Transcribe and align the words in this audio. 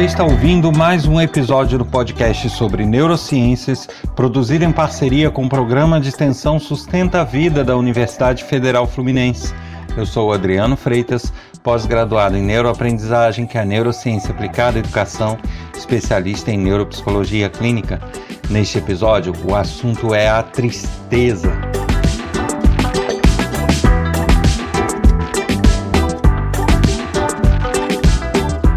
Você 0.00 0.06
está 0.06 0.24
ouvindo 0.24 0.72
mais 0.72 1.06
um 1.06 1.20
episódio 1.20 1.76
do 1.76 1.84
podcast 1.84 2.48
sobre 2.48 2.86
neurociências, 2.86 3.86
produzido 4.16 4.64
em 4.64 4.72
parceria 4.72 5.30
com 5.30 5.44
o 5.44 5.48
programa 5.48 6.00
de 6.00 6.08
extensão 6.08 6.58
Sustenta 6.58 7.20
a 7.20 7.24
Vida 7.24 7.62
da 7.62 7.76
Universidade 7.76 8.42
Federal 8.44 8.86
Fluminense. 8.86 9.54
Eu 9.94 10.06
sou 10.06 10.32
Adriano 10.32 10.74
Freitas, 10.74 11.30
pós-graduado 11.62 12.34
em 12.34 12.42
neuroaprendizagem, 12.42 13.46
que 13.46 13.58
é 13.58 13.60
a 13.60 13.64
neurociência 13.66 14.30
aplicada 14.30 14.78
à 14.78 14.80
educação, 14.80 15.36
especialista 15.76 16.50
em 16.50 16.56
neuropsicologia 16.56 17.50
clínica. 17.50 18.00
Neste 18.48 18.78
episódio, 18.78 19.34
o 19.44 19.54
assunto 19.54 20.14
é 20.14 20.30
a 20.30 20.42
tristeza. 20.42 21.52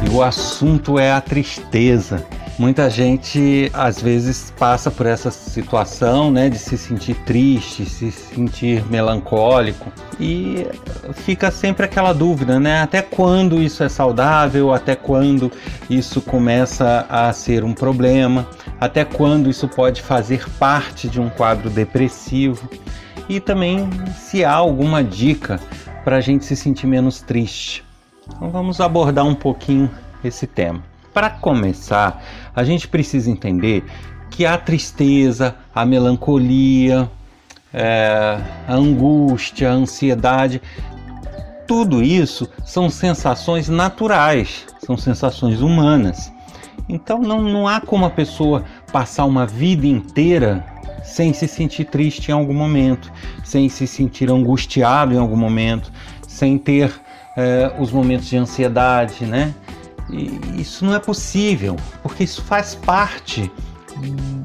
E 0.05 0.09
o 0.11 0.23
assunto 0.23 0.99
é 0.99 1.13
a 1.13 1.21
tristeza. 1.23 2.36
Muita 2.59 2.89
gente 2.89 3.71
às 3.75 4.01
vezes 4.01 4.51
passa 4.59 4.91
por 4.91 5.05
essa 5.05 5.31
situação, 5.31 6.31
né, 6.31 6.49
de 6.49 6.59
se 6.59 6.79
sentir 6.79 7.15
triste, 7.27 7.85
se 7.85 8.11
sentir 8.11 8.83
melancólico 8.91 9.93
e 10.19 10.67
fica 11.13 11.51
sempre 11.51 11.85
aquela 11.85 12.15
dúvida, 12.15 12.59
né, 12.59 12.81
até 12.81 13.03
quando 13.03 13.61
isso 13.61 13.85
é 13.85 13.91
saudável, 13.91 14.73
até 14.73 14.97
quando 14.97 15.53
isso 15.91 16.23
começa 16.23 17.05
a 17.11 17.31
ser 17.31 17.63
um 17.63 17.75
problema, 17.75 18.49
até 18.81 19.05
quando 19.05 19.51
isso 19.51 19.69
pode 19.69 20.01
fazer 20.01 20.49
parte 20.59 21.09
de 21.09 21.21
um 21.21 21.29
quadro 21.29 21.69
depressivo 21.69 22.71
e 23.29 23.39
também 23.39 23.91
se 24.17 24.45
há 24.47 24.55
alguma 24.55 25.05
dica 25.05 25.61
para 26.03 26.17
a 26.17 26.21
gente 26.23 26.47
se 26.47 26.57
sentir 26.57 26.87
menos 26.87 27.21
triste. 27.21 27.85
Então 28.29 28.49
vamos 28.49 28.81
abordar 28.81 29.27
um 29.27 29.35
pouquinho 29.35 29.91
esse 30.25 30.47
tema. 30.47 30.83
Para 31.13 31.31
começar, 31.31 32.23
a 32.57 32.65
gente 32.65 32.89
precisa 32.89 33.31
entender 33.31 33.85
que 34.31 34.47
a 34.47 34.57
tristeza, 34.57 35.55
a 35.75 35.85
melancolia, 35.85 37.09
é, 37.73 38.41
a 38.67 38.75
angústia, 38.75 39.71
a 39.71 39.75
ansiedade, 39.75 40.63
tudo 41.69 42.03
isso 42.03 42.49
são 42.65 42.89
sensações 42.89 43.69
naturais, 43.69 44.65
são 44.85 44.97
sensações 44.97 45.61
humanas. 45.61 46.33
Então 46.89 47.21
não, 47.21 47.43
não 47.43 47.69
há 47.69 47.81
como 47.81 48.07
a 48.07 48.11
pessoa 48.11 48.65
passar 48.91 49.27
uma 49.27 49.47
vida 49.47 49.87
inteira 49.87 50.65
sem 51.05 51.33
se 51.33 51.47
sentir 51.47 51.85
triste 51.85 52.29
em 52.31 52.33
algum 52.33 52.55
momento, 52.55 53.13
sem 53.45 53.69
se 53.69 53.87
sentir 53.87 54.31
angustiado 54.31 55.15
em 55.15 55.19
algum 55.19 55.37
momento, 55.37 55.93
sem 56.27 56.57
ter 56.59 56.93
é, 57.37 57.73
os 57.79 57.93
momentos 57.93 58.27
de 58.27 58.37
ansiedade, 58.37 59.25
né? 59.25 59.55
E 60.11 60.61
isso 60.61 60.85
não 60.85 60.95
é 60.95 60.99
possível, 60.99 61.77
porque 62.03 62.25
isso 62.25 62.43
faz 62.43 62.75
parte 62.75 63.51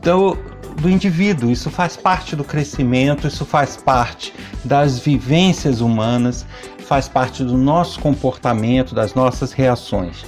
do, 0.01 0.35
do 0.79 0.89
indivíduo, 0.89 1.51
isso 1.51 1.69
faz 1.69 1.95
parte 1.95 2.35
do 2.35 2.43
crescimento, 2.43 3.27
isso 3.27 3.45
faz 3.45 3.77
parte 3.77 4.33
das 4.63 4.99
vivências 4.99 5.81
humanas, 5.81 6.45
faz 6.79 7.07
parte 7.07 7.43
do 7.43 7.57
nosso 7.57 7.99
comportamento, 7.99 8.95
das 8.95 9.13
nossas 9.13 9.51
reações. 9.51 10.25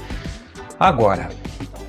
Agora, 0.79 1.29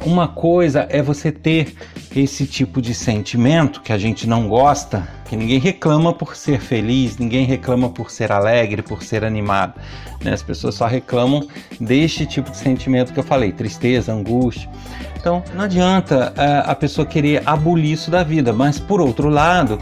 uma 0.05 0.29
coisa 0.29 0.87
é 0.91 1.03
você 1.03 1.31
ter 1.33 1.75
esse 2.15 2.47
tipo 2.47 2.81
de 2.81 2.95
sentimento 2.95 3.81
que 3.81 3.93
a 3.93 3.99
gente 3.99 4.27
não 4.27 4.49
gosta, 4.49 5.07
que 5.25 5.37
ninguém 5.37 5.59
reclama 5.59 6.13
por 6.13 6.37
ser 6.37 6.61
feliz, 6.61 7.19
ninguém 7.19 7.45
reclama 7.45 7.89
por 7.89 8.11
ser 8.11 8.31
alegre, 8.31 8.83
por 8.83 9.03
ser 9.03 9.25
animado. 9.25 9.81
Né? 10.23 10.33
As 10.33 10.43
pessoas 10.43 10.77
só 10.77 10.87
reclamam 10.87 11.47
deste 11.81 12.25
tipo 12.25 12.51
de 12.51 12.57
sentimento 12.57 13.13
que 13.13 13.19
eu 13.19 13.25
falei, 13.25 13.51
tristeza, 13.53 14.13
angústia. 14.13 14.71
Então 15.17 15.43
não 15.55 15.65
adianta 15.65 16.33
uh, 16.37 16.71
a 16.71 16.75
pessoa 16.75 17.07
querer 17.07 17.43
abolir 17.45 17.93
isso 17.93 18.11
da 18.11 18.23
vida, 18.23 18.53
mas 18.53 18.79
por 18.79 19.01
outro 19.01 19.29
lado, 19.29 19.79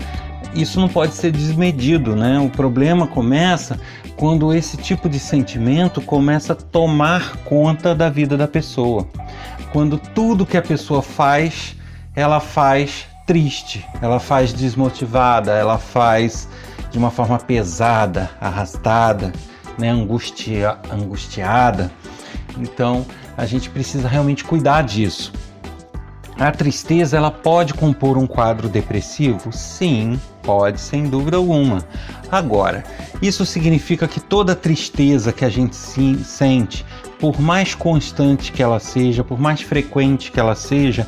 isso 0.55 0.81
não 0.81 0.89
pode 0.89 1.15
ser 1.15 1.33
desmedido, 1.33 2.17
né? 2.17 2.39
O 2.39 2.49
problema 2.49 3.07
começa 3.07 3.79
quando 4.17 4.53
esse 4.55 4.77
tipo 4.77 5.09
de 5.09 5.19
sentimento 5.19 6.01
começa 6.01 6.53
a 6.53 6.57
tomar 6.57 7.37
conta 7.39 7.95
da 7.95 8.09
vida 8.09 8.37
da 8.37 8.47
pessoa. 8.47 9.07
Quando 9.73 9.99
tudo 9.99 10.47
que 10.47 10.57
a 10.57 10.63
pessoa 10.63 11.03
faz 11.03 11.77
ela 12.15 12.41
faz 12.41 13.07
triste, 13.27 13.87
ela 14.01 14.21
faz 14.21 14.53
desmotivada, 14.53 15.53
ela 15.53 15.79
faz 15.79 16.49
de 16.91 16.99
uma 16.99 17.11
forma 17.11 17.39
pesada, 17.39 18.31
arrastada, 18.41 19.33
né, 19.79 19.89
angustia, 19.89 20.77
angustiada. 20.91 21.91
Então 22.59 23.07
a 23.37 23.47
gente 23.47 23.71
precisa 23.71 24.09
realmente 24.09 24.45
cuidar 24.45 24.83
disso. 24.83 25.33
A 26.39 26.51
tristeza 26.51 27.17
ela 27.17 27.31
pode 27.31 27.73
compor 27.73 28.19
um 28.19 28.27
quadro 28.27 28.69
depressivo? 28.69 29.53
Sim, 29.53 30.21
pode, 30.43 30.81
sem 30.81 31.05
dúvida 31.05 31.37
alguma. 31.37 31.85
Agora, 32.31 32.83
isso 33.21 33.47
significa 33.47 34.09
que 34.09 34.19
toda 34.19 34.57
tristeza 34.57 35.33
que 35.33 35.45
a 35.45 35.49
gente 35.49 35.77
sente, 35.77 36.85
por 37.23 37.41
mais 37.41 37.73
constante 37.73 38.51
que 38.51 38.61
ela 38.61 38.81
seja, 38.81 39.23
por 39.23 39.39
mais 39.39 39.61
frequente 39.61 40.33
que 40.33 40.41
ela 40.41 40.57
seja, 40.57 41.07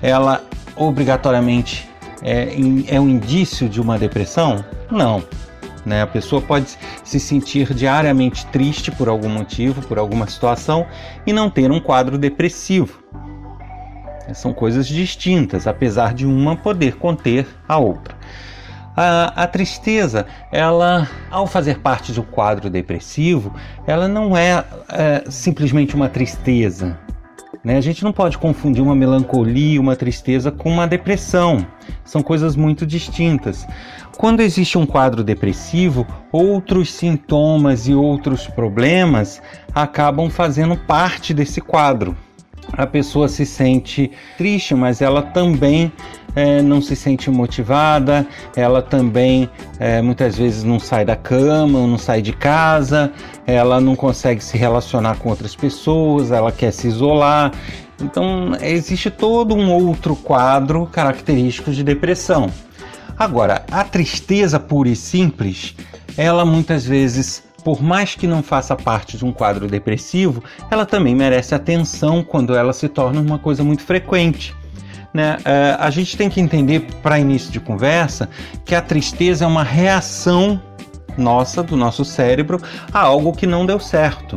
ela 0.00 0.42
obrigatoriamente 0.74 1.86
é, 2.22 2.56
é 2.88 2.98
um 2.98 3.10
indício 3.10 3.68
de 3.68 3.78
uma 3.78 3.98
depressão? 3.98 4.64
Não. 4.90 5.22
Né? 5.84 6.00
A 6.00 6.06
pessoa 6.06 6.40
pode 6.40 6.78
se 7.04 7.20
sentir 7.20 7.74
diariamente 7.74 8.46
triste 8.46 8.90
por 8.90 9.06
algum 9.06 9.28
motivo, 9.28 9.86
por 9.86 9.98
alguma 9.98 10.26
situação 10.26 10.86
e 11.26 11.32
não 11.32 11.50
ter 11.50 11.70
um 11.70 11.78
quadro 11.78 12.16
depressivo. 12.16 13.04
São 14.32 14.54
coisas 14.54 14.88
distintas, 14.88 15.66
apesar 15.66 16.14
de 16.14 16.24
uma 16.24 16.56
poder 16.56 16.96
conter 16.96 17.46
a 17.68 17.76
outra. 17.76 18.16
A, 18.96 19.44
a, 19.44 19.46
tristeza, 19.46 20.26
ela, 20.50 21.08
ao 21.30 21.46
fazer 21.46 21.78
parte 21.78 22.12
um 22.12 22.24
quadro 22.24 22.68
depressivo, 22.68 23.54
ela 23.86 24.08
não 24.08 24.36
é, 24.36 24.64
é 24.88 25.24
simplesmente 25.30 25.94
uma 25.94 26.08
tristeza, 26.08 26.98
né? 27.62 27.76
A 27.76 27.80
gente 27.80 28.02
não 28.02 28.12
pode 28.12 28.38
confundir 28.38 28.82
uma 28.82 28.94
melancolia, 28.94 29.80
uma 29.80 29.94
tristeza 29.94 30.50
com 30.50 30.70
uma 30.70 30.86
depressão. 30.86 31.66
São 32.04 32.22
coisas 32.22 32.56
muito 32.56 32.86
distintas. 32.86 33.66
Quando 34.16 34.40
existe 34.40 34.76
um 34.76 34.86
quadro 34.86 35.22
depressivo, 35.22 36.06
outros 36.32 36.92
sintomas 36.92 37.86
e 37.86 37.94
outros 37.94 38.46
problemas 38.46 39.40
acabam 39.74 40.28
fazendo 40.28 40.76
parte 40.76 41.32
desse 41.32 41.60
quadro 41.60 42.16
a 42.72 42.86
pessoa 42.86 43.28
se 43.28 43.44
sente 43.44 44.10
triste, 44.36 44.74
mas 44.74 45.00
ela 45.00 45.22
também 45.22 45.92
é, 46.34 46.62
não 46.62 46.80
se 46.80 46.94
sente 46.94 47.30
motivada, 47.30 48.26
ela 48.56 48.82
também 48.82 49.48
é, 49.78 50.00
muitas 50.00 50.36
vezes 50.36 50.64
não 50.64 50.78
sai 50.78 51.04
da 51.04 51.16
cama, 51.16 51.86
não 51.86 51.98
sai 51.98 52.22
de 52.22 52.32
casa, 52.32 53.12
ela 53.46 53.80
não 53.80 53.96
consegue 53.96 54.42
se 54.42 54.56
relacionar 54.56 55.16
com 55.16 55.30
outras 55.30 55.54
pessoas, 55.54 56.30
ela 56.30 56.52
quer 56.52 56.72
se 56.72 56.88
isolar. 56.88 57.52
Então 58.00 58.52
existe 58.60 59.10
todo 59.10 59.54
um 59.54 59.72
outro 59.72 60.16
quadro 60.16 60.86
característico 60.86 61.70
de 61.70 61.82
depressão. 61.84 62.50
Agora, 63.18 63.64
a 63.70 63.84
tristeza 63.84 64.58
pura 64.58 64.88
e 64.88 64.96
simples, 64.96 65.74
ela 66.16 66.44
muitas 66.44 66.86
vezes 66.86 67.42
por 67.60 67.82
mais 67.82 68.14
que 68.14 68.26
não 68.26 68.42
faça 68.42 68.74
parte 68.74 69.16
de 69.18 69.24
um 69.24 69.32
quadro 69.32 69.66
depressivo, 69.66 70.42
ela 70.70 70.86
também 70.86 71.14
merece 71.14 71.54
atenção 71.54 72.24
quando 72.24 72.56
ela 72.56 72.72
se 72.72 72.88
torna 72.88 73.20
uma 73.20 73.38
coisa 73.38 73.62
muito 73.62 73.82
frequente. 73.82 74.54
Né? 75.12 75.36
Uh, 75.40 75.76
a 75.80 75.90
gente 75.90 76.16
tem 76.16 76.28
que 76.28 76.40
entender, 76.40 76.86
para 77.02 77.18
início 77.18 77.50
de 77.50 77.58
conversa, 77.58 78.28
que 78.64 78.74
a 78.74 78.80
tristeza 78.80 79.44
é 79.44 79.48
uma 79.48 79.64
reação 79.64 80.60
nossa, 81.18 81.62
do 81.62 81.76
nosso 81.76 82.04
cérebro, 82.04 82.60
a 82.92 83.00
algo 83.00 83.32
que 83.32 83.46
não 83.46 83.66
deu 83.66 83.80
certo. 83.80 84.36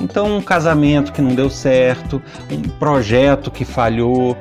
Então, 0.00 0.36
um 0.36 0.42
casamento 0.42 1.12
que 1.12 1.22
não 1.22 1.34
deu 1.34 1.48
certo, 1.50 2.22
um 2.50 2.62
projeto 2.78 3.50
que 3.50 3.64
falhou, 3.64 4.36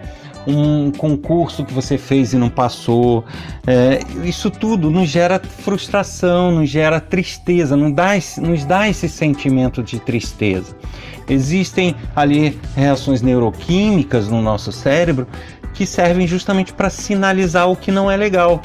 um 0.47 0.91
concurso 0.91 1.65
que 1.65 1.73
você 1.73 1.97
fez 1.97 2.33
e 2.33 2.37
não 2.37 2.49
passou. 2.49 3.25
É, 3.65 3.99
isso 4.23 4.49
tudo 4.49 4.89
nos 4.89 5.09
gera 5.09 5.39
frustração, 5.39 6.51
nos 6.51 6.69
gera 6.69 6.99
tristeza, 6.99 7.75
nos 7.75 7.93
dá, 7.93 8.11
nos 8.41 8.65
dá 8.65 8.87
esse 8.87 9.09
sentimento 9.09 9.81
de 9.81 9.99
tristeza. 9.99 10.75
Existem 11.27 11.95
ali 12.15 12.59
reações 12.75 13.21
neuroquímicas 13.21 14.29
no 14.29 14.41
nosso 14.41 14.71
cérebro 14.71 15.27
que 15.73 15.85
servem 15.85 16.27
justamente 16.27 16.73
para 16.73 16.89
sinalizar 16.89 17.69
o 17.69 17.75
que 17.75 17.91
não 17.91 18.09
é 18.09 18.15
legal. 18.15 18.61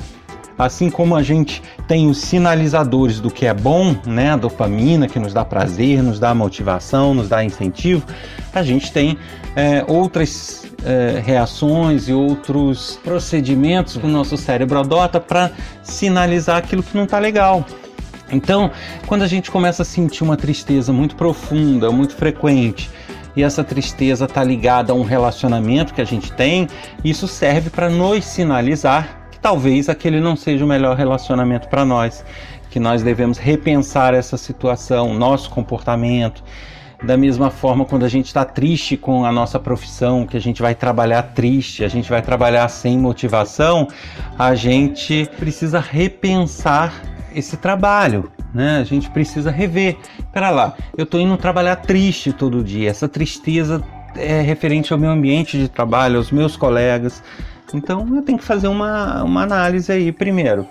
Assim 0.61 0.91
como 0.91 1.17
a 1.17 1.23
gente 1.23 1.63
tem 1.89 2.09
os 2.09 2.19
sinalizadores 2.19 3.19
do 3.19 3.31
que 3.31 3.47
é 3.47 3.55
bom, 3.55 3.97
né, 4.07 4.33
a 4.33 4.37
dopamina 4.37 5.09
que 5.09 5.19
nos 5.19 5.33
dá 5.33 5.43
prazer, 5.43 6.03
nos 6.03 6.21
dá 6.21 6.35
motivação, 6.35 7.15
nos 7.15 7.31
dá 7.31 7.43
incentivo, 7.43 8.05
a 8.53 8.63
gente 8.63 8.93
tem 8.93 9.17
é, 9.57 9.83
outras 9.89 10.60
é, 10.85 11.21
reações 11.25 12.09
e 12.09 12.13
outros 12.13 12.99
procedimentos 13.03 13.97
que 13.97 14.07
o 14.07 14.09
nosso 14.09 14.37
cérebro 14.37 14.79
adota 14.79 15.21
para 15.21 15.51
sinalizar 15.83 16.57
aquilo 16.57 16.83
que 16.83 16.97
não 16.97 17.05
está 17.05 17.19
legal. 17.19 17.65
Então, 18.33 18.71
quando 19.07 19.23
a 19.23 19.27
gente 19.27 19.51
começa 19.51 19.83
a 19.83 19.85
sentir 19.85 20.23
uma 20.23 20.37
tristeza 20.37 20.93
muito 20.93 21.17
profunda, 21.17 21.91
muito 21.91 22.15
frequente, 22.15 22.89
e 23.35 23.43
essa 23.43 23.63
tristeza 23.65 24.25
está 24.25 24.43
ligada 24.43 24.93
a 24.93 24.97
um 24.97 25.03
relacionamento 25.03 25.95
que 25.95 26.01
a 26.01 26.05
gente 26.05 26.33
tem, 26.33 26.69
isso 27.05 27.27
serve 27.29 27.71
para 27.71 27.89
nos 27.89 28.25
sinalizar 28.25 29.21
talvez 29.41 29.89
aquele 29.89 30.21
não 30.21 30.37
seja 30.37 30.65
o 30.65 30.69
melhor 30.69 30.97
relacionamento 30.97 31.69
para 31.69 31.85
nós, 31.85 32.25
que 32.71 32.79
nós 32.79 33.03
devemos 33.03 33.39
repensar 33.39 34.15
essa 34.15 34.37
situação, 34.37 35.15
nosso 35.15 35.51
comportamento. 35.51 36.43
Da 37.03 37.17
mesma 37.17 37.51
forma, 37.51 37.87
quando 37.87 38.05
a 38.05 38.09
gente 38.09 38.27
está 38.27 38.45
triste 38.45 38.95
com 38.97 39.25
a 39.25 39.33
nossa 39.33 39.59
profissão, 39.59 40.27
que 40.27 40.37
a 40.37 40.41
gente 40.41 40.61
vai 40.61 40.75
trabalhar 40.75 41.23
triste, 41.23 41.83
a 41.83 41.89
gente 41.89 42.11
vai 42.11 42.21
trabalhar 42.21 42.69
sem 42.69 42.99
motivação, 42.99 43.89
a 44.39 44.55
gente 44.55 45.29
precisa 45.39 45.81
repensar 45.81 46.93
esse 47.35 47.57
trabalho, 47.57 48.31
né? 48.53 48.79
A 48.79 48.85
gente 48.85 49.09
precisa 49.09 49.51
rever. 49.51 49.97
Pera 50.31 50.51
lá, 50.51 50.75
eu 50.97 51.05
estou 51.05 51.19
indo 51.19 51.37
trabalhar 51.39 51.77
triste 51.77 52.33
todo 52.33 52.63
dia. 52.63 52.91
Essa 52.91 53.09
tristeza 53.09 53.83
é 54.15 54.43
referente 54.43 54.93
ao 54.93 54.99
meu 54.99 55.11
ambiente 55.11 55.59
de 55.59 55.69
trabalho, 55.69 56.19
aos 56.19 56.31
meus 56.31 56.55
colegas. 56.55 57.23
Então 57.73 58.07
eu 58.15 58.23
tenho 58.23 58.39
que 58.39 58.45
fazer 58.45 58.69
uma, 58.69 59.23
uma 59.23 59.43
análise 59.43 59.91
aí 59.91 60.13
primeiro. 60.13 60.67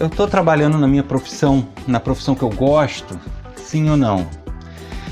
Eu 0.00 0.06
estou 0.06 0.26
trabalhando 0.26 0.78
na 0.78 0.86
minha 0.86 1.02
profissão, 1.02 1.66
na 1.86 1.98
profissão 1.98 2.34
que 2.34 2.42
eu 2.42 2.50
gosto, 2.50 3.18
sim 3.56 3.90
ou 3.90 3.96
não? 3.96 4.26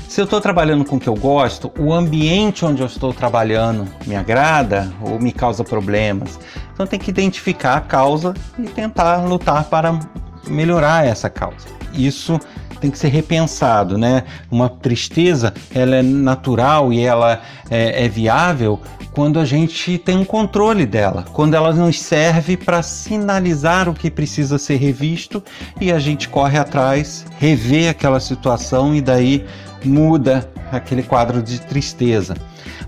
Se 0.07 0.21
eu 0.21 0.23
estou 0.23 0.39
trabalhando 0.39 0.85
com 0.85 0.95
o 0.95 0.99
que 0.99 1.09
eu 1.09 1.15
gosto, 1.15 1.71
o 1.77 1.93
ambiente 1.93 2.63
onde 2.63 2.81
eu 2.81 2.87
estou 2.87 3.13
trabalhando 3.13 3.85
me 4.05 4.15
agrada 4.15 4.91
ou 5.01 5.19
me 5.19 5.33
causa 5.33 5.63
problemas. 5.65 6.39
Então 6.73 6.87
tem 6.87 6.97
que 6.97 7.09
identificar 7.09 7.75
a 7.75 7.81
causa 7.81 8.33
e 8.57 8.63
tentar 8.63 9.17
lutar 9.17 9.65
para 9.65 9.99
melhorar 10.47 11.05
essa 11.05 11.29
causa. 11.29 11.67
Isso 11.93 12.39
tem 12.79 12.89
que 12.89 12.97
ser 12.97 13.09
repensado, 13.09 13.97
né? 13.97 14.23
Uma 14.49 14.69
tristeza, 14.69 15.53
ela 15.73 15.97
é 15.97 16.01
natural 16.01 16.93
e 16.93 17.01
ela 17.01 17.41
é, 17.69 18.05
é 18.05 18.07
viável 18.07 18.79
quando 19.17 19.39
a 19.39 19.45
gente 19.45 19.97
tem 19.97 20.15
um 20.15 20.23
controle 20.23 20.85
dela, 20.85 21.25
quando 21.33 21.55
ela 21.55 21.73
nos 21.73 21.99
serve 21.99 22.55
para 22.55 22.83
sinalizar 22.83 23.89
o 23.89 23.93
que 23.95 24.11
precisa 24.11 24.59
ser 24.59 24.75
revisto 24.75 25.43
e 25.81 25.91
a 25.91 25.97
gente 25.97 26.29
corre 26.29 26.57
atrás, 26.59 27.25
revê 27.39 27.89
aquela 27.89 28.19
situação 28.19 28.93
e 28.93 29.01
daí 29.01 29.43
muda 29.83 30.49
aquele 30.71 31.03
quadro 31.03 31.41
de 31.41 31.59
tristeza. 31.61 32.35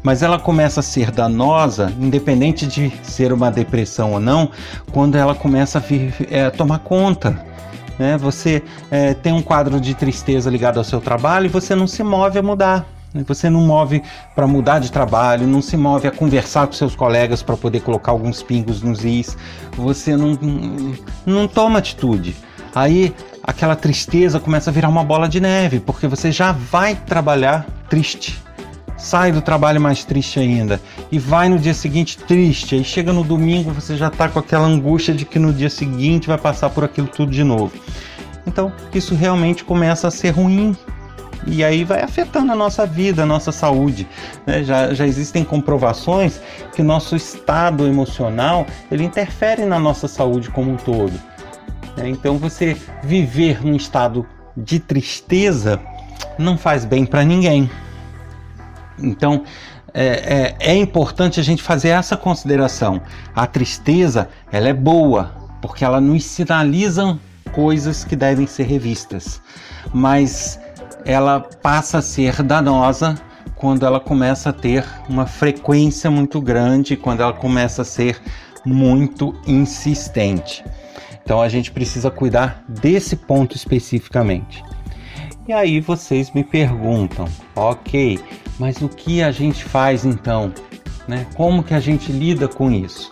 Mas 0.02 0.24
ela 0.24 0.40
começa 0.40 0.80
a 0.80 0.84
ser 0.84 1.12
danosa, 1.12 1.92
independente 2.00 2.66
de 2.66 2.92
ser 3.04 3.34
uma 3.34 3.52
depressão 3.52 4.14
ou 4.14 4.20
não, 4.20 4.50
quando 4.92 5.16
ela 5.16 5.36
começa 5.36 5.78
a 5.78 5.82
vir, 5.82 6.14
é, 6.30 6.50
tomar 6.50 6.80
conta 6.80 7.50
né? 8.00 8.18
Você 8.18 8.64
é, 8.90 9.14
tem 9.14 9.34
um 9.34 9.42
quadro 9.42 9.80
de 9.80 9.94
tristeza 9.94 10.50
ligado 10.50 10.78
ao 10.78 10.84
seu 10.86 11.02
trabalho 11.02 11.48
e 11.48 11.50
você 11.50 11.76
não 11.76 11.86
se 11.86 12.02
move 12.02 12.40
a 12.40 12.42
mudar. 12.42 12.88
Você 13.26 13.50
não 13.50 13.62
move 13.62 14.04
para 14.36 14.48
mudar 14.48 14.80
de 14.80 14.92
trabalho, 14.92 15.46
não 15.48 15.62
se 15.64 15.76
move 15.76 16.08
a 16.08 16.12
conversar 16.12 16.68
com 16.68 16.74
seus 16.74 16.96
colegas 16.96 17.42
para 17.42 17.58
poder 17.58 17.82
colocar 17.82 18.12
alguns 18.12 18.42
pingos 18.42 18.82
nos 18.82 19.04
is. 19.04 19.36
Você 19.76 20.16
não, 20.16 20.38
não 21.26 21.48
toma 21.48 21.80
atitude. 21.80 22.36
Aí 22.74 23.14
aquela 23.50 23.76
tristeza 23.76 24.40
começa 24.40 24.70
a 24.70 24.74
virar 24.74 24.90
uma 24.90 25.04
bola 25.04 25.28
de 25.28 25.40
neve, 25.40 25.80
porque 25.80 26.08
você 26.08 26.32
já 26.32 26.52
vai 26.52 26.96
trabalhar 26.96 27.66
triste. 27.90 28.40
Sai 28.96 29.32
do 29.32 29.42
trabalho 29.42 29.82
mais 29.82 30.04
triste 30.04 30.40
ainda 30.40 30.80
e 31.12 31.18
vai 31.18 31.50
no 31.50 31.58
dia 31.58 31.74
seguinte 31.74 32.18
triste. 32.18 32.76
Aí 32.76 32.84
chega 32.84 33.12
no 33.12 33.24
domingo, 33.24 33.72
você 33.72 33.98
já 33.98 34.08
está 34.08 34.30
com 34.30 34.38
aquela 34.38 34.68
angústia 34.68 35.16
de 35.16 35.26
que 35.26 35.40
no 35.40 35.52
dia 35.52 35.70
seguinte 35.70 36.28
vai 36.28 36.38
passar 36.38 36.70
por 36.70 36.84
aquilo 36.84 37.08
tudo 37.08 37.32
de 37.32 37.44
novo. 37.44 37.72
Então, 38.46 38.72
isso 38.94 39.16
realmente 39.16 39.64
começa 39.64 40.08
a 40.08 40.12
ser 40.12 40.30
ruim 40.30 40.78
e 41.48 41.64
aí 41.64 41.84
vai 41.84 42.02
afetando 42.02 42.52
a 42.52 42.56
nossa 42.56 42.86
vida, 42.86 43.24
a 43.24 43.26
nossa 43.26 43.52
saúde. 43.52 44.08
Né? 44.46 44.64
Já, 44.64 44.94
já 44.94 45.08
existem 45.08 45.44
comprovações 45.44 46.40
que 46.76 46.84
nosso 46.84 47.16
estado 47.16 47.88
emocional 47.88 48.68
ele 48.92 49.04
interfere 49.04 49.66
na 49.66 49.80
nossa 49.80 50.08
saúde 50.08 50.52
como 50.52 50.72
um 50.72 50.76
todo. 50.76 51.29
Né? 52.00 52.10
Então 52.10 52.38
você 52.38 52.76
viver 53.04 53.64
num 53.64 53.76
estado 53.76 54.26
de 54.56 54.80
tristeza 54.80 55.80
não 56.38 56.58
faz 56.58 56.86
bem 56.86 57.06
para 57.06 57.24
ninguém. 57.24 57.70
Então 58.98 59.44
é, 59.94 60.56
é, 60.60 60.72
é, 60.72 60.76
importante 60.76 61.40
a 61.40 61.44
gente 61.44 61.64
fazer 61.64 61.90
essa 61.90 62.16
consideração. 62.16 63.02
A 63.36 63.46
tristeza 63.46 64.30
ela 64.52 64.70
é 64.70 64.74
boa 64.74 65.34
porque 65.62 65.84
ela 65.84 66.00
nos 66.00 66.24
sinaliza 66.24 67.18
coisas 67.52 68.04
que 68.04 68.16
devem 68.16 68.46
ser 68.46 68.64
revistas, 68.64 69.42
mas 69.94 70.60
ela 71.04 71.40
passa 71.40 71.98
a 71.98 72.02
ser 72.02 72.44
danosa 72.44 73.16
quando 73.56 73.86
ela 73.86 74.00
começa 74.00 74.52
a 74.52 74.54
ter 74.54 74.86
uma 75.10 75.26
frequência 75.26 76.10
muito 76.10 76.40
grande, 76.40 76.96
quando 76.96 77.22
ela 77.22 77.34
começa 77.34 77.82
a 77.82 77.86
ser 77.86 78.22
muito 78.66 79.36
insistente. 79.46 80.64
Então 81.30 81.44
a 81.44 81.48
gente 81.48 81.70
precisa 81.70 82.10
cuidar 82.10 82.64
desse 82.68 83.16
ponto 83.16 83.56
especificamente. 83.56 84.64
E 85.48 85.54
aí 85.54 85.80
vocês 85.80 86.32
me 86.32 86.44
perguntam, 86.44 87.28
ok, 87.56 88.20
mas 88.58 88.82
o 88.82 88.90
que 88.90 89.22
a 89.22 89.32
gente 89.32 89.64
faz 89.64 90.06
então? 90.06 90.52
Né? 91.08 91.28
Como 91.36 91.62
que 91.62 91.76
a 91.76 91.80
gente 91.80 92.12
lida 92.12 92.48
com 92.48 92.72
isso? 92.72 93.12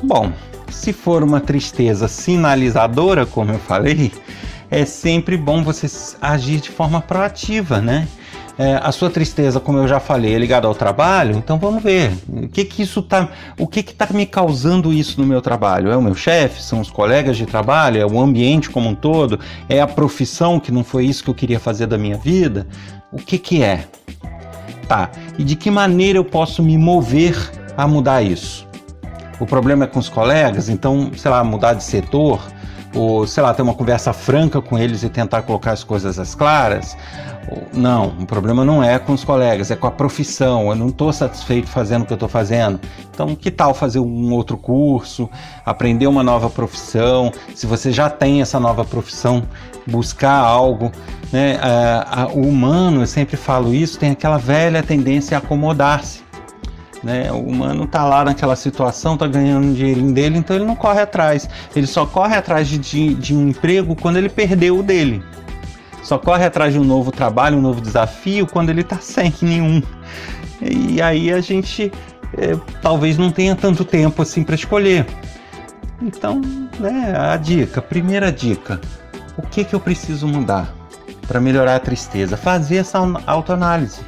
Bom, 0.00 0.32
se 0.70 0.92
for 0.92 1.24
uma 1.24 1.40
tristeza 1.40 2.06
sinalizadora, 2.06 3.26
como 3.26 3.50
eu 3.50 3.58
falei, 3.58 4.12
é 4.70 4.84
sempre 4.84 5.36
bom 5.36 5.64
você 5.64 5.88
agir 6.20 6.60
de 6.60 6.70
forma 6.70 7.00
proativa, 7.00 7.80
né? 7.80 8.06
É, 8.58 8.80
a 8.82 8.90
sua 8.90 9.10
tristeza, 9.10 9.60
como 9.60 9.76
eu 9.76 9.86
já 9.86 10.00
falei, 10.00 10.34
é 10.34 10.38
ligada 10.38 10.66
ao 10.66 10.74
trabalho, 10.74 11.36
então 11.36 11.58
vamos 11.58 11.82
ver. 11.82 12.12
O 12.26 12.48
que 12.48 12.64
que 12.64 12.82
isso 12.82 13.02
tá, 13.02 13.28
o 13.58 13.66
que 13.66 13.82
que 13.82 13.94
tá 13.94 14.08
me 14.10 14.24
causando 14.24 14.94
isso 14.94 15.20
no 15.20 15.26
meu 15.26 15.42
trabalho? 15.42 15.90
É 15.90 15.96
o 15.96 16.00
meu 16.00 16.14
chefe, 16.14 16.62
são 16.62 16.80
os 16.80 16.90
colegas 16.90 17.36
de 17.36 17.44
trabalho, 17.44 18.00
é 18.00 18.06
o 18.06 18.18
ambiente 18.18 18.70
como 18.70 18.88
um 18.88 18.94
todo, 18.94 19.38
é 19.68 19.80
a 19.80 19.86
profissão 19.86 20.58
que 20.58 20.72
não 20.72 20.82
foi 20.82 21.04
isso 21.04 21.22
que 21.22 21.28
eu 21.28 21.34
queria 21.34 21.60
fazer 21.60 21.86
da 21.86 21.98
minha 21.98 22.16
vida? 22.16 22.66
O 23.12 23.18
que 23.18 23.38
que 23.38 23.62
é? 23.62 23.84
Tá. 24.88 25.10
E 25.36 25.44
de 25.44 25.54
que 25.54 25.70
maneira 25.70 26.18
eu 26.18 26.24
posso 26.24 26.62
me 26.62 26.78
mover 26.78 27.36
a 27.76 27.86
mudar 27.86 28.22
isso? 28.22 28.66
O 29.38 29.44
problema 29.44 29.84
é 29.84 29.86
com 29.86 29.98
os 29.98 30.08
colegas, 30.08 30.70
então, 30.70 31.10
sei 31.14 31.30
lá, 31.30 31.44
mudar 31.44 31.74
de 31.74 31.84
setor, 31.84 32.40
ou 32.96 33.26
sei 33.26 33.42
lá, 33.42 33.52
ter 33.52 33.62
uma 33.62 33.74
conversa 33.74 34.12
franca 34.12 34.60
com 34.60 34.78
eles 34.78 35.02
e 35.02 35.08
tentar 35.08 35.42
colocar 35.42 35.72
as 35.72 35.84
coisas 35.84 36.18
às 36.18 36.34
claras. 36.34 36.96
Não, 37.72 38.08
o 38.20 38.26
problema 38.26 38.64
não 38.64 38.82
é 38.82 38.98
com 38.98 39.12
os 39.12 39.22
colegas, 39.22 39.70
é 39.70 39.76
com 39.76 39.86
a 39.86 39.90
profissão. 39.90 40.70
Eu 40.70 40.74
não 40.74 40.88
estou 40.88 41.12
satisfeito 41.12 41.68
fazendo 41.68 42.02
o 42.02 42.06
que 42.06 42.12
eu 42.12 42.16
estou 42.16 42.28
fazendo. 42.28 42.80
Então, 43.14 43.36
que 43.36 43.50
tal 43.50 43.72
fazer 43.74 44.00
um 44.00 44.32
outro 44.32 44.56
curso, 44.56 45.30
aprender 45.64 46.06
uma 46.06 46.22
nova 46.22 46.50
profissão? 46.50 47.32
Se 47.54 47.66
você 47.66 47.92
já 47.92 48.10
tem 48.10 48.40
essa 48.40 48.58
nova 48.58 48.84
profissão, 48.84 49.42
buscar 49.86 50.38
algo. 50.38 50.90
Né? 51.32 51.58
o 52.32 52.40
humano, 52.40 53.02
eu 53.02 53.06
sempre 53.06 53.36
falo 53.36 53.74
isso, 53.74 53.98
tem 53.98 54.12
aquela 54.12 54.38
velha 54.38 54.82
tendência 54.82 55.36
a 55.36 55.38
acomodar-se. 55.38 56.25
Né? 57.06 57.30
O 57.30 57.36
humano 57.36 57.84
está 57.84 58.04
lá 58.04 58.24
naquela 58.24 58.56
situação, 58.56 59.14
está 59.14 59.28
ganhando 59.28 59.68
um 59.68 59.72
dinheirinho 59.72 60.12
dele, 60.12 60.38
então 60.38 60.56
ele 60.56 60.64
não 60.64 60.74
corre 60.74 61.00
atrás. 61.00 61.48
Ele 61.76 61.86
só 61.86 62.04
corre 62.04 62.34
atrás 62.34 62.66
de, 62.66 62.78
de, 62.78 63.14
de 63.14 63.32
um 63.32 63.50
emprego 63.50 63.94
quando 63.94 64.16
ele 64.16 64.28
perdeu 64.28 64.80
o 64.80 64.82
dele. 64.82 65.22
Só 66.02 66.18
corre 66.18 66.44
atrás 66.44 66.72
de 66.72 66.80
um 66.80 66.84
novo 66.84 67.12
trabalho, 67.12 67.58
um 67.58 67.60
novo 67.60 67.80
desafio, 67.80 68.44
quando 68.44 68.70
ele 68.70 68.80
está 68.80 68.98
sem 69.00 69.32
nenhum. 69.40 69.80
E 70.60 71.00
aí 71.00 71.32
a 71.32 71.40
gente 71.40 71.92
é, 72.36 72.56
talvez 72.82 73.16
não 73.16 73.30
tenha 73.30 73.54
tanto 73.54 73.84
tempo 73.84 74.20
assim 74.20 74.42
para 74.42 74.56
escolher. 74.56 75.06
Então, 76.02 76.40
né, 76.80 77.14
a 77.16 77.36
dica, 77.36 77.80
primeira 77.80 78.32
dica, 78.32 78.80
o 79.38 79.42
que, 79.42 79.62
que 79.62 79.76
eu 79.76 79.80
preciso 79.80 80.26
mudar 80.26 80.74
para 81.28 81.40
melhorar 81.40 81.76
a 81.76 81.80
tristeza? 81.80 82.36
Fazer 82.36 82.78
essa 82.78 82.98
autoanálise, 83.26 84.00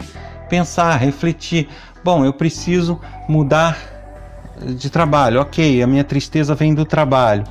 pensar, 0.48 0.96
refletir. 0.96 1.68
Bom, 2.08 2.24
eu 2.24 2.32
preciso 2.32 2.98
mudar 3.28 3.76
de 4.64 4.88
trabalho. 4.88 5.42
Ok, 5.42 5.82
a 5.82 5.86
minha 5.86 6.02
tristeza 6.02 6.54
vem 6.54 6.72
do 6.72 6.86
trabalho. 6.86 7.44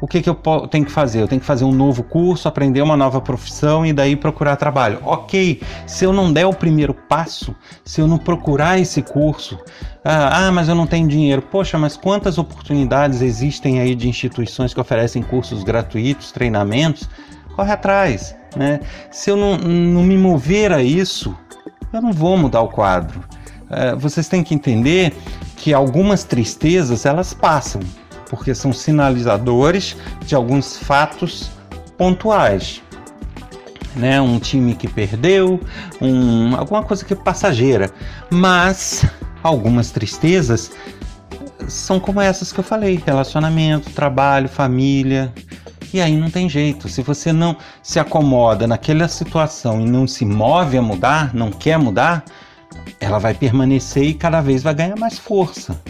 O 0.00 0.08
que, 0.08 0.20
que 0.20 0.28
eu 0.28 0.34
tenho 0.68 0.84
que 0.84 0.90
fazer? 0.90 1.20
Eu 1.20 1.28
tenho 1.28 1.40
que 1.40 1.46
fazer 1.46 1.64
um 1.64 1.70
novo 1.70 2.02
curso, 2.02 2.48
aprender 2.48 2.82
uma 2.82 2.96
nova 2.96 3.20
profissão 3.20 3.86
e 3.86 3.92
daí 3.92 4.16
procurar 4.16 4.56
trabalho. 4.56 4.98
Ok, 5.04 5.62
se 5.86 6.04
eu 6.04 6.12
não 6.12 6.32
der 6.32 6.44
o 6.44 6.52
primeiro 6.52 6.92
passo, 6.92 7.54
se 7.84 8.00
eu 8.00 8.08
não 8.08 8.18
procurar 8.18 8.80
esse 8.80 9.00
curso, 9.00 9.60
ah, 10.04 10.48
ah, 10.48 10.50
mas 10.50 10.68
eu 10.68 10.74
não 10.74 10.88
tenho 10.88 11.06
dinheiro. 11.06 11.42
Poxa, 11.42 11.78
mas 11.78 11.96
quantas 11.96 12.36
oportunidades 12.36 13.22
existem 13.22 13.78
aí 13.78 13.94
de 13.94 14.08
instituições 14.08 14.74
que 14.74 14.80
oferecem 14.80 15.22
cursos 15.22 15.62
gratuitos, 15.62 16.32
treinamentos? 16.32 17.08
Corre 17.54 17.70
atrás, 17.70 18.34
né? 18.56 18.80
Se 19.12 19.30
eu 19.30 19.36
não, 19.36 19.56
não 19.56 20.02
me 20.02 20.18
mover 20.18 20.72
a 20.72 20.82
isso, 20.82 21.32
eu 21.92 22.02
não 22.02 22.12
vou 22.12 22.36
mudar 22.36 22.62
o 22.62 22.68
quadro. 22.68 23.22
Uh, 23.74 23.98
vocês 23.98 24.28
têm 24.28 24.42
que 24.42 24.54
entender 24.54 25.12
que 25.56 25.74
algumas 25.74 26.22
tristezas 26.22 27.04
elas 27.04 27.34
passam, 27.34 27.80
porque 28.30 28.54
são 28.54 28.72
sinalizadores 28.72 29.96
de 30.24 30.34
alguns 30.34 30.76
fatos 30.76 31.50
pontuais. 31.98 32.80
Né, 33.96 34.20
um 34.20 34.40
time 34.40 34.74
que 34.74 34.88
perdeu, 34.88 35.60
um, 36.00 36.56
alguma 36.56 36.82
coisa 36.82 37.04
que 37.04 37.12
é 37.12 37.16
passageira. 37.16 37.92
Mas 38.28 39.06
algumas 39.40 39.92
tristezas 39.92 40.72
são 41.68 42.00
como 42.00 42.20
essas 42.20 42.52
que 42.52 42.58
eu 42.58 42.64
falei: 42.64 43.00
relacionamento, 43.04 43.90
trabalho, 43.90 44.48
família. 44.48 45.32
E 45.92 46.00
aí 46.00 46.16
não 46.16 46.28
tem 46.28 46.48
jeito. 46.48 46.88
Se 46.88 47.02
você 47.02 47.32
não 47.32 47.56
se 47.82 48.00
acomoda 48.00 48.66
naquela 48.66 49.06
situação 49.06 49.80
e 49.80 49.84
não 49.84 50.08
se 50.08 50.24
move 50.24 50.76
a 50.76 50.82
mudar, 50.82 51.32
não 51.32 51.52
quer 51.52 51.78
mudar, 51.78 52.24
ela 53.00 53.18
vai 53.18 53.34
permanecer 53.34 54.04
e 54.04 54.14
cada 54.14 54.40
vez 54.40 54.62
vai 54.62 54.74
ganhar 54.74 54.96
mais 54.96 55.18
força. 55.18 55.80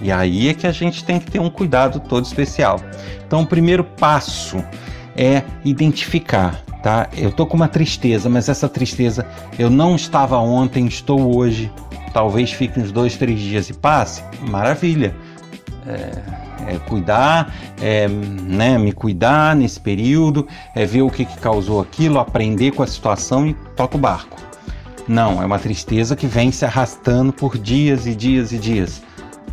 E 0.00 0.10
aí 0.10 0.48
é 0.48 0.54
que 0.54 0.66
a 0.66 0.72
gente 0.72 1.04
tem 1.04 1.18
que 1.18 1.30
ter 1.30 1.38
um 1.38 1.50
cuidado 1.50 2.00
todo 2.00 2.24
especial. 2.24 2.80
Então, 3.26 3.42
o 3.42 3.46
primeiro 3.46 3.84
passo 3.84 4.64
é 5.16 5.42
identificar, 5.64 6.62
tá? 6.82 7.08
Eu 7.16 7.30
tô 7.30 7.46
com 7.46 7.56
uma 7.56 7.68
tristeza, 7.68 8.28
mas 8.28 8.48
essa 8.48 8.68
tristeza 8.68 9.26
eu 9.58 9.68
não 9.68 9.94
estava 9.94 10.38
ontem, 10.38 10.86
estou 10.86 11.36
hoje. 11.36 11.70
Talvez 12.12 12.50
fique 12.50 12.80
uns 12.80 12.90
dois, 12.90 13.16
três 13.16 13.38
dias 13.38 13.68
e 13.68 13.74
passe. 13.74 14.22
Maravilha. 14.48 15.14
É, 15.86 16.40
é 16.74 16.78
cuidar, 16.78 17.54
é, 17.80 18.06
né, 18.08 18.78
me 18.78 18.92
cuidar 18.92 19.56
nesse 19.56 19.80
período, 19.80 20.46
é 20.74 20.84
ver 20.84 21.02
o 21.02 21.10
que, 21.10 21.24
que 21.24 21.38
causou 21.38 21.80
aquilo, 21.80 22.18
aprender 22.18 22.72
com 22.72 22.82
a 22.82 22.86
situação 22.86 23.46
e 23.46 23.54
toca 23.74 23.96
o 23.96 24.00
barco. 24.00 24.36
Não, 25.10 25.42
é 25.42 25.44
uma 25.44 25.58
tristeza 25.58 26.14
que 26.14 26.28
vem 26.28 26.52
se 26.52 26.64
arrastando 26.64 27.32
por 27.32 27.58
dias 27.58 28.06
e 28.06 28.14
dias 28.14 28.52
e 28.52 28.58
dias. 28.58 29.02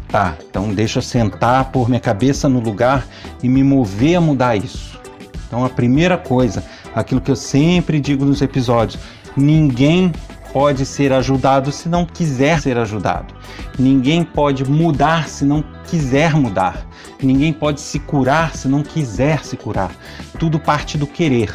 Tá, 0.07 0.37
então 0.47 0.71
deixa 0.71 0.99
eu 0.99 1.01
sentar, 1.01 1.71
pôr 1.71 1.89
minha 1.89 1.99
cabeça 1.99 2.47
no 2.47 2.59
lugar 2.59 3.07
e 3.41 3.49
me 3.49 3.63
mover 3.63 4.17
a 4.17 4.21
mudar 4.21 4.55
isso. 4.55 4.99
Então 5.47 5.65
a 5.65 5.69
primeira 5.69 6.15
coisa, 6.15 6.63
aquilo 6.93 7.19
que 7.19 7.31
eu 7.31 7.35
sempre 7.35 7.99
digo 7.99 8.23
nos 8.23 8.39
episódios, 8.43 9.01
ninguém 9.35 10.11
pode 10.53 10.85
ser 10.85 11.11
ajudado 11.11 11.71
se 11.71 11.89
não 11.89 12.05
quiser 12.05 12.61
ser 12.61 12.77
ajudado. 12.77 13.33
Ninguém 13.79 14.23
pode 14.23 14.63
mudar 14.63 15.27
se 15.27 15.43
não 15.43 15.63
quiser 15.89 16.35
mudar. 16.35 16.87
Ninguém 17.19 17.51
pode 17.51 17.81
se 17.81 17.97
curar 17.97 18.55
se 18.55 18.67
não 18.67 18.83
quiser 18.83 19.43
se 19.43 19.57
curar. 19.57 19.89
Tudo 20.37 20.59
parte 20.59 20.99
do 20.99 21.07
querer. 21.07 21.51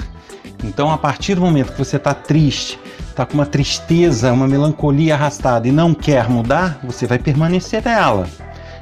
Então, 0.64 0.90
a 0.90 0.98
partir 0.98 1.36
do 1.36 1.40
momento 1.40 1.72
que 1.72 1.78
você 1.78 1.96
está 1.96 2.12
triste, 2.12 2.80
está 3.12 3.24
com 3.24 3.34
uma 3.34 3.46
tristeza, 3.46 4.32
uma 4.32 4.48
melancolia 4.48 5.14
arrastada 5.14 5.68
e 5.68 5.72
não 5.72 5.94
quer 5.94 6.28
mudar, 6.28 6.80
você 6.82 7.06
vai 7.06 7.18
permanecer 7.18 7.84
nela. 7.84 8.26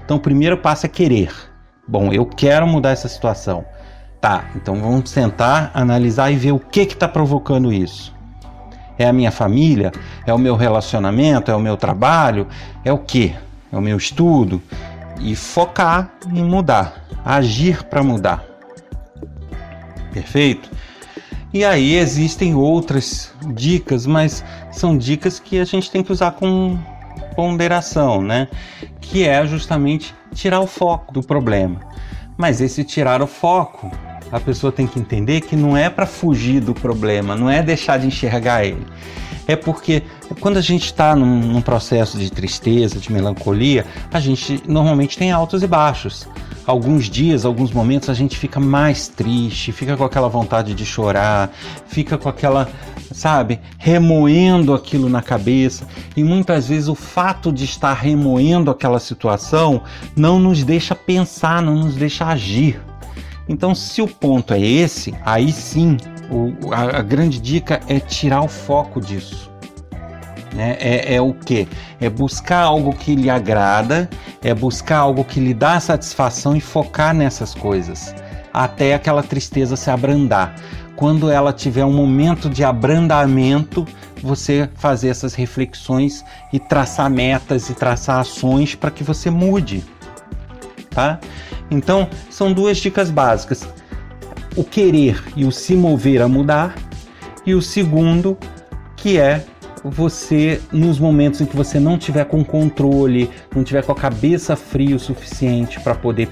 Então, 0.05 0.17
o 0.17 0.21
primeiro 0.21 0.57
passo 0.57 0.87
é 0.87 0.89
querer. 0.89 1.33
Bom, 1.87 2.13
eu 2.13 2.25
quero 2.25 2.67
mudar 2.67 2.91
essa 2.91 3.09
situação. 3.09 3.65
Tá, 4.21 4.45
então 4.55 4.75
vamos 4.77 5.11
sentar, 5.11 5.71
analisar 5.73 6.31
e 6.31 6.37
ver 6.37 6.53
o 6.53 6.59
que 6.59 6.81
está 6.81 7.09
provocando 7.09 7.73
isso. 7.73 8.15
É 8.99 9.09
a 9.09 9.13
minha 9.13 9.31
família? 9.31 9.91
É 10.27 10.33
o 10.33 10.39
meu 10.39 10.57
relacionamento? 10.57 11.51
É 11.51 11.57
o 11.57 11.61
meu 11.61 11.77
trabalho? 11.77 12.47
É 12.85 12.93
o 12.93 12.99
que? 12.99 13.35
É 13.73 13.77
o 13.77 13.81
meu 13.81 13.97
estudo? 13.97 14.63
E 15.21 15.35
focar 15.35 16.13
em 16.33 16.45
mudar, 16.45 17.07
agir 17.25 17.83
para 17.85 18.03
mudar. 18.03 18.45
Perfeito? 20.13 20.71
E 21.53 21.65
aí 21.65 21.97
existem 21.97 22.55
outras 22.55 23.33
dicas, 23.55 24.07
mas 24.07 24.45
são 24.71 24.97
dicas 24.97 25.41
que 25.41 25.59
a 25.59 25.65
gente 25.65 25.91
tem 25.91 26.03
que 26.03 26.13
usar 26.13 26.33
com 26.33 26.79
ponderação, 27.35 28.23
né? 28.23 28.47
Que 29.01 29.27
é 29.27 29.45
justamente 29.45 30.15
tirar 30.33 30.61
o 30.61 30.67
foco 30.67 31.13
do 31.13 31.23
problema. 31.23 31.81
Mas 32.37 32.61
esse 32.61 32.85
tirar 32.85 33.21
o 33.21 33.27
foco, 33.27 33.91
a 34.31 34.39
pessoa 34.39 34.71
tem 34.71 34.87
que 34.87 35.01
entender 35.01 35.41
que 35.41 35.57
não 35.57 35.77
é 35.77 35.91
para 35.91 36.07
fugir 36.07 36.61
do 36.61 36.73
problema, 36.73 37.35
não 37.35 37.51
é 37.51 37.63
deixar 37.63 37.99
de 37.99 38.07
enxergar 38.07 38.65
ele. 38.65 38.87
É 39.49 39.57
porque 39.57 40.05
quando 40.39 40.57
a 40.57 40.63
gente 40.63 40.85
está 40.85 41.17
num, 41.17 41.41
num 41.41 41.61
processo 41.61 42.17
de 42.17 42.31
tristeza, 42.31 43.01
de 43.01 43.13
melancolia, 43.13 43.85
a 44.13 44.21
gente 44.21 44.63
normalmente 44.69 45.19
tem 45.19 45.33
altos 45.33 45.65
e 45.65 45.67
baixos 45.67 46.29
alguns 46.67 47.09
dias, 47.09 47.45
alguns 47.45 47.73
momentos 47.73 48.09
a 48.09 48.15
gente 48.15 48.37
fica 48.37 48.61
mais 48.61 49.09
triste, 49.09 49.73
fica 49.73 49.97
com 49.97 50.05
aquela 50.05 50.29
vontade 50.29 50.75
de 50.75 50.85
chorar, 50.85 51.51
fica 51.87 52.17
com 52.19 52.29
aquela, 52.29 52.69
sabe, 53.13 53.61
remoendo 53.79 54.75
aquilo 54.75 55.09
na 55.09 55.23
cabeça. 55.23 55.87
E 56.17 56.23
muitas 56.23 56.69
vezes 56.69 56.89
o 56.89 56.95
fato 56.95 57.53
de 57.53 57.65
estar 57.65 57.95
remoendo 57.95 58.71
aquela 58.71 58.99
situação 58.99 59.83
não 60.17 60.39
nos 60.39 60.63
deixa 60.63 60.95
pensar, 60.95 61.63
não 61.63 61.77
nos 61.77 61.95
deixa 61.95 62.27
agir. 62.27 62.81
Então, 63.49 63.75
se 63.75 64.01
o 64.01 64.07
ponto 64.07 64.55
é 64.55 64.61
esse, 64.61 65.13
aí 65.25 65.51
sim, 65.51 65.97
o, 66.31 66.73
a, 66.73 66.99
a 66.99 67.03
grande 67.03 67.41
dica 67.41 67.81
é 67.89 67.99
tirar 67.99 68.43
o 68.43 68.49
foco 68.49 69.01
disso. 69.01 69.51
Né? 70.55 70.77
É, 70.81 71.15
é 71.15 71.21
o 71.21 71.33
que? 71.33 71.67
É 72.01 72.09
buscar 72.09 72.63
algo 72.63 72.93
que 72.93 73.15
lhe 73.15 73.31
agrada, 73.31 74.09
é 74.43 74.55
buscar 74.55 74.99
algo 74.99 75.25
que 75.25 75.41
lhe 75.41 75.55
dá 75.55 75.79
satisfação 75.79 76.57
e 76.57 76.61
focar 76.61 77.15
nessas 77.15 77.55
coisas, 77.55 78.15
até 78.53 78.95
aquela 78.95 79.23
tristeza 79.23 79.77
se 79.77 79.91
abrandar. 79.91 80.55
Quando 80.97 81.31
ela 81.31 81.53
tiver 81.53 81.85
um 81.85 81.93
momento 81.93 82.51
de 82.51 82.63
abrandamento, 82.63 83.87
você 84.23 84.69
fazer 84.75 85.09
essas 85.09 85.35
reflexões 85.35 86.25
e 86.53 86.59
traçar 86.59 87.09
metas 87.09 87.71
e 87.71 87.75
traçar 87.75 88.21
ações 88.21 88.75
para 88.75 88.91
que 88.91 89.03
você 89.03 89.31
mude, 89.31 89.83
tá? 90.91 91.19
Então, 91.71 92.09
são 92.29 92.53
duas 92.53 92.77
dicas 92.79 93.11
básicas: 93.11 93.67
o 94.57 94.65
querer 94.65 95.23
e 95.35 95.45
o 95.45 95.53
se 95.53 95.75
mover 95.75 96.21
a 96.21 96.29
mudar, 96.29 96.75
e 97.47 97.55
o 97.55 97.63
segundo, 97.63 98.37
que 98.97 99.19
é 99.19 99.45
você, 99.83 100.61
nos 100.73 100.99
momentos 100.99 101.41
em 101.41 101.47
que 101.47 101.57
você 101.57 101.81
não 101.81 101.97
tiver 101.97 102.25
com 102.25 102.45
controle, 102.45 103.31
não 103.55 103.65
tiver 103.65 103.83
com 103.83 103.93
a 103.93 103.95
cabeça 103.95 104.57
fria 104.57 104.95
o 104.95 104.99
suficiente 104.99 105.81
para 105.81 105.95
poder 105.95 106.29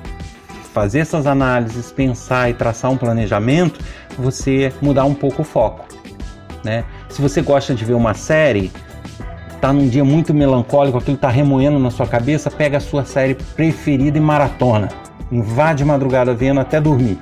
fazer 0.73 1.01
essas 1.01 1.27
análises, 1.27 1.91
pensar 1.91 2.51
e 2.51 2.55
traçar 2.55 2.91
um 2.91 2.97
planejamento, 2.97 3.81
você 4.19 4.73
mudar 4.83 5.05
um 5.05 5.15
pouco 5.15 5.43
o 5.43 5.45
foco, 5.45 5.87
né? 6.63 6.85
Se 7.09 7.23
você 7.23 7.41
gosta 7.41 7.75
de 7.75 7.85
ver 7.85 7.95
uma 7.95 8.15
série, 8.15 8.71
tá 9.61 9.73
num 9.73 9.89
dia 9.89 10.05
muito 10.05 10.35
melancólico, 10.35 10.99
aquilo 10.99 11.17
tá 11.17 11.29
remoendo 11.29 11.79
na 11.79 11.91
sua 11.91 12.07
cabeça, 12.07 12.51
pega 12.51 12.77
a 12.77 12.81
sua 12.81 13.05
série 13.05 13.35
preferida 13.35 14.19
e 14.19 14.21
maratona. 14.21 14.89
Invade 15.33 15.85
madrugada 15.85 16.35
vendo 16.35 16.61
até 16.61 16.81
dormir 16.81 17.19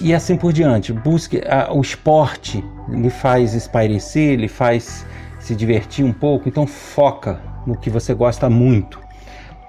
e 0.00 0.14
assim 0.14 0.36
por 0.36 0.52
diante. 0.52 0.92
Busque 0.92 1.42
a, 1.46 1.72
o 1.72 1.80
esporte, 1.80 2.64
lhe 2.88 3.10
faz 3.10 3.54
espairecer, 3.54 4.38
lhe 4.38 4.48
faz 4.48 5.06
se 5.38 5.54
divertir 5.54 6.04
um 6.04 6.12
pouco, 6.12 6.48
então 6.48 6.66
foca 6.66 7.40
no 7.66 7.76
que 7.76 7.90
você 7.90 8.14
gosta 8.14 8.48
muito. 8.48 8.98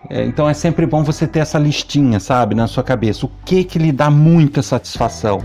É, 0.10 0.24
então 0.24 0.48
é 0.48 0.54
sempre 0.54 0.86
bom 0.86 1.04
você 1.04 1.28
ter 1.28 1.40
essa 1.40 1.58
listinha, 1.58 2.20
sabe, 2.20 2.56
na 2.56 2.68
sua 2.68 2.84
cabeça. 2.84 3.26
O 3.26 3.32
que 3.44 3.64
que 3.64 3.80
lhe 3.80 3.92
dá 3.92 4.10
muita 4.10 4.62
satisfação? 4.62 5.42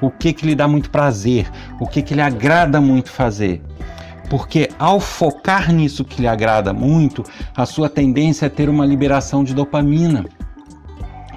O 0.00 0.10
que 0.10 0.32
que 0.32 0.46
lhe 0.46 0.54
dá 0.54 0.66
muito 0.66 0.90
prazer? 0.90 1.50
O 1.78 1.86
que 1.86 2.02
que 2.02 2.14
lhe 2.14 2.22
agrada 2.22 2.80
muito 2.80 3.10
fazer? 3.10 3.62
Porque 4.28 4.68
ao 4.78 5.00
focar 5.00 5.72
nisso 5.72 6.04
que 6.04 6.22
lhe 6.22 6.28
agrada 6.28 6.72
muito, 6.72 7.24
a 7.56 7.66
sua 7.66 7.88
tendência 7.88 8.46
é 8.46 8.48
ter 8.48 8.68
uma 8.68 8.86
liberação 8.86 9.42
de 9.42 9.54
dopamina 9.54 10.24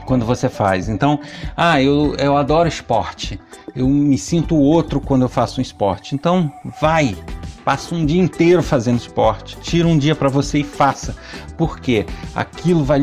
quando 0.05 0.25
você 0.25 0.49
faz. 0.49 0.89
Então, 0.89 1.19
ah, 1.55 1.81
eu, 1.81 2.15
eu 2.17 2.37
adoro 2.37 2.67
esporte. 2.67 3.39
Eu 3.75 3.87
me 3.87 4.17
sinto 4.17 4.55
outro 4.55 5.01
quando 5.01 5.23
eu 5.23 5.29
faço 5.29 5.59
um 5.59 5.61
esporte. 5.61 6.13
Então, 6.15 6.51
vai, 6.79 7.15
Passa 7.63 7.95
um 7.95 8.05
dia 8.05 8.21
inteiro 8.21 8.61
fazendo 8.61 8.97
esporte. 8.97 9.57
Tira 9.61 9.87
um 9.87 9.97
dia 9.97 10.15
para 10.15 10.27
você 10.27 10.59
e 10.59 10.63
faça. 10.63 11.15
Porque 11.57 12.05
aquilo 12.35 12.83
vai 12.83 13.01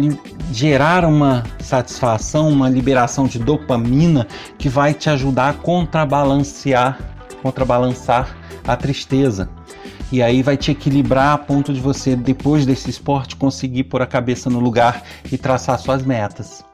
gerar 0.53 1.05
uma 1.05 1.45
satisfação, 1.61 2.51
uma 2.51 2.69
liberação 2.69 3.27
de 3.27 3.39
dopamina 3.39 4.27
que 4.59 4.69
vai 4.69 4.93
te 4.93 5.09
ajudar 5.09 5.49
a 5.49 5.55
contrabalancear, 5.55 6.99
contrabalançar 7.43 8.37
a 8.67 8.77
tristeza. 8.77 9.49
E 10.13 10.23
aí 10.23 10.43
vai 10.43 10.57
te 10.57 10.73
equilibrar 10.73 11.35
a 11.35 11.39
ponto 11.39 11.73
de 11.73 11.81
você, 11.81 12.15
depois 12.15 12.67
desse 12.67 12.91
esporte, 12.91 13.37
conseguir 13.37 13.85
pôr 13.85 14.03
a 14.03 14.07
cabeça 14.07 14.51
no 14.51 14.59
lugar 14.59 15.05
e 15.31 15.39
traçar 15.39 15.79
suas 15.79 16.03
metas. 16.03 16.70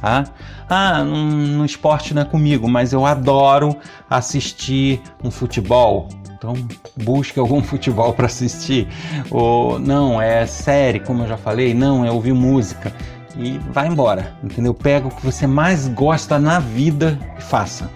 Tá? 0.00 0.24
Ah, 0.68 1.04
no, 1.04 1.64
esporte 1.64 2.14
não 2.14 2.22
é 2.22 2.24
comigo, 2.24 2.66
mas 2.68 2.92
eu 2.92 3.04
adoro 3.04 3.76
assistir 4.08 5.02
um 5.22 5.30
futebol. 5.30 6.08
Então 6.36 6.54
busque 6.96 7.38
algum 7.38 7.60
futebol 7.62 8.14
para 8.14 8.26
assistir. 8.26 8.88
Ou 9.30 9.78
não, 9.78 10.20
é 10.20 10.46
série, 10.46 11.00
como 11.00 11.24
eu 11.24 11.28
já 11.28 11.36
falei, 11.36 11.74
não, 11.74 12.04
é 12.04 12.10
ouvir 12.10 12.32
música. 12.32 12.92
E 13.36 13.58
vai 13.72 13.88
embora, 13.88 14.34
entendeu? 14.42 14.72
Pega 14.72 15.06
o 15.06 15.10
que 15.10 15.24
você 15.24 15.46
mais 15.46 15.86
gosta 15.88 16.38
na 16.38 16.58
vida 16.58 17.18
e 17.38 17.42
faça. 17.42 17.90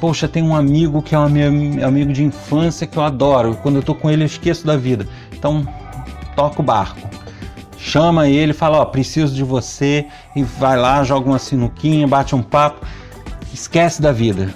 Poxa, 0.00 0.26
tem 0.26 0.42
um 0.42 0.56
amigo 0.56 1.00
que 1.00 1.14
é 1.14 1.18
um 1.18 1.24
amigo 1.24 2.12
de 2.12 2.24
infância 2.24 2.86
que 2.86 2.96
eu 2.96 3.02
adoro. 3.04 3.56
Quando 3.62 3.76
eu 3.76 3.82
tô 3.82 3.94
com 3.94 4.10
ele, 4.10 4.24
eu 4.24 4.26
esqueço 4.26 4.66
da 4.66 4.76
vida. 4.76 5.06
Então, 5.32 5.66
toca 6.34 6.60
o 6.60 6.64
barco 6.64 7.21
chama 7.82 8.28
ele, 8.28 8.52
fala, 8.52 8.78
ó, 8.78 8.84
preciso 8.84 9.34
de 9.34 9.42
você 9.42 10.06
e 10.36 10.42
vai 10.44 10.76
lá, 10.76 11.02
joga 11.02 11.28
uma 11.28 11.38
sinuquinha, 11.38 12.06
bate 12.06 12.34
um 12.34 12.42
papo, 12.42 12.86
esquece 13.52 14.00
da 14.00 14.12
vida. 14.12 14.54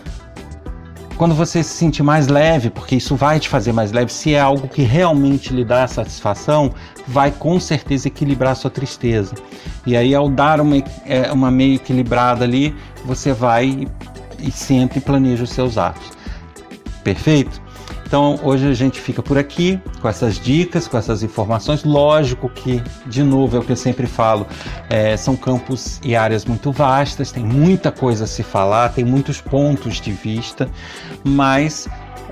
Quando 1.16 1.35
você 1.35 1.62
se 1.62 1.71
sentir 1.71 2.02
mais 2.02 2.28
leve, 2.28 2.71
porque 2.71 2.95
isso 2.95 3.16
vai 3.16 3.40
te 3.40 3.49
fazer 3.49 3.73
mais 3.73 3.90
leve, 3.90 4.12
se 4.12 4.35
é 4.35 4.40
algo 4.40 4.68
que 4.68 4.83
realmente 4.83 5.52
lhe 5.52 5.64
dá 5.64 5.88
satisfação, 5.88 6.73
vai 7.09 7.30
com 7.33 7.59
certeza 7.59 8.06
equilibrar 8.06 8.54
sua 8.54 8.71
tristeza. 8.71 9.35
E 9.87 9.97
aí, 9.97 10.14
ao 10.14 10.28
dar 10.28 10.61
uma, 10.61 10.76
é, 11.04 11.33
uma 11.33 11.50
meio 11.50 11.76
equilibrada 11.76 12.45
ali, 12.45 12.76
você 13.04 13.33
vai 13.33 13.66
e, 13.66 13.88
e 14.38 14.50
senta 14.52 14.99
e 14.99 15.00
planeja 15.00 15.42
os 15.45 15.50
seus 15.50 15.78
atos. 15.78 16.12
Perfeito? 17.02 17.66
Então 18.07 18.39
hoje 18.45 18.69
a 18.69 18.73
gente 18.73 19.01
fica 19.01 19.21
por 19.21 19.37
aqui 19.37 19.81
com 20.01 20.09
essas 20.09 20.39
dicas, 20.39 20.87
com 20.87 20.97
essas 20.97 21.25
informações. 21.25 21.83
Lógico 21.83 22.49
que, 22.49 22.81
de 23.07 23.23
novo, 23.23 23.57
é 23.57 23.61
o 23.61 23.63
que 23.63 23.73
eu 23.73 23.77
sempre 23.77 24.07
falo, 24.07 24.47
é, 24.89 25.17
são 25.17 25.35
campos 25.35 26.01
e 26.05 26.15
áreas 26.15 26.45
muito 26.45 26.71
vastas, 26.71 27.33
tem 27.33 27.45
muita 27.45 27.91
coisa 27.91 28.25
a 28.25 28.27
se 28.27 28.45
falar, 28.45 28.91
tem 28.91 29.05
muitos 29.05 29.41
pontos 29.41 30.01
de 30.01 30.13
vista, 30.13 30.71
mas 31.25 31.89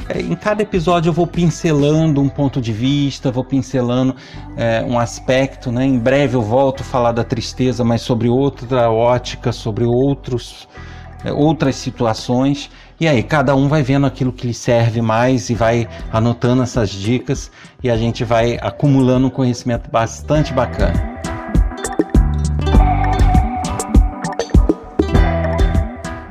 é, 0.09 0.21
em 0.21 0.37
cada 0.37 0.63
episódio 0.63 1.09
eu 1.09 1.13
vou 1.13 1.27
pincelando 1.27 2.21
um 2.21 2.29
ponto 2.29 2.61
de 2.61 2.73
vista, 2.73 3.33
vou 3.33 3.45
pincelando 3.45 4.15
é, 4.57 4.81
um 4.87 4.97
aspecto. 4.97 5.73
Né? 5.73 5.85
Em 5.85 5.99
breve 5.99 6.37
eu 6.37 6.43
volto 6.43 6.83
a 6.83 6.85
falar 6.85 7.11
da 7.13 7.25
tristeza, 7.25 7.83
mas 7.83 8.03
sobre 8.03 8.29
outra 8.29 8.91
ótica, 8.91 9.51
sobre 9.51 9.85
outros, 9.85 10.69
é, 11.25 11.33
outras 11.33 11.75
situações. 11.75 12.71
E 13.01 13.09
aí, 13.09 13.25
cada 13.25 13.57
um 13.57 13.67
vai 13.67 13.83
vendo 13.83 14.07
aquilo 14.07 14.33
que 14.33 14.47
lhe 14.47 14.55
serve 14.55 15.03
mais 15.03 15.51
e 15.51 15.55
vai 15.55 15.89
anotando 16.13 16.63
essas 16.63 16.91
dicas 16.91 17.51
e 17.83 17.91
a 17.91 17.97
gente 17.97 18.23
vai 18.23 18.57
acumulando 18.63 19.27
um 19.27 19.31
conhecimento 19.31 19.91
bastante 19.91 20.53
bacana. 20.53 21.15